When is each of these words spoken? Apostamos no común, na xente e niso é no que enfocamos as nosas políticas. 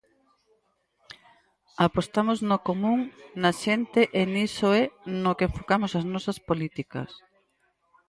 Apostamos 1.87 2.37
no 2.49 2.57
común, 2.67 2.99
na 3.41 3.51
xente 3.63 4.01
e 4.19 4.21
niso 4.33 4.67
é 4.81 4.83
no 5.23 5.31
que 5.37 5.47
enfocamos 5.49 5.91
as 5.99 6.05
nosas 6.13 6.37
políticas. 6.49 7.09